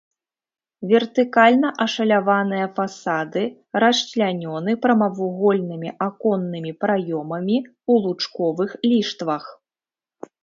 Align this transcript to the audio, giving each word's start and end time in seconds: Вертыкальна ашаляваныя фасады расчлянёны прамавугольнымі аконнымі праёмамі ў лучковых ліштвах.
Вертыкальна 0.91 1.69
ашаляваныя 1.83 2.65
фасады 2.77 3.43
расчлянёны 3.83 4.71
прамавугольнымі 4.85 5.89
аконнымі 6.07 6.71
праёмамі 6.85 7.57
ў 7.65 7.93
лучковых 8.07 8.71
ліштвах. 8.93 9.45